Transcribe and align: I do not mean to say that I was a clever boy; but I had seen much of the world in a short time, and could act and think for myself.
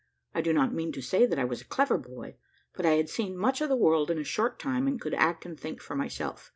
I 0.33 0.41
do 0.41 0.51
not 0.51 0.73
mean 0.73 0.91
to 0.93 1.01
say 1.03 1.27
that 1.27 1.37
I 1.37 1.43
was 1.45 1.61
a 1.61 1.65
clever 1.65 1.99
boy; 1.99 2.33
but 2.73 2.87
I 2.87 2.93
had 2.93 3.07
seen 3.07 3.37
much 3.37 3.61
of 3.61 3.69
the 3.69 3.75
world 3.75 4.09
in 4.09 4.17
a 4.17 4.23
short 4.23 4.57
time, 4.57 4.87
and 4.87 4.99
could 4.99 5.13
act 5.13 5.45
and 5.45 5.59
think 5.59 5.79
for 5.79 5.95
myself. 5.95 6.49